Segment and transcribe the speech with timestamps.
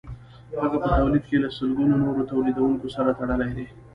[0.61, 3.65] هغه په تولید کې له سلګونو نورو تولیدونکو سره تړلی دی